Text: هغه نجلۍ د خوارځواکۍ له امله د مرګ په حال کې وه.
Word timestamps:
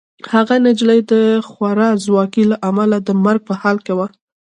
هغه 0.33 0.55
نجلۍ 0.65 0.99
د 1.11 1.13
خوارځواکۍ 1.47 2.43
له 2.51 2.57
امله 2.69 2.97
د 3.01 3.09
مرګ 3.25 3.41
په 3.49 3.53
حال 3.61 3.77
کې 3.85 3.93
وه. 3.97 4.07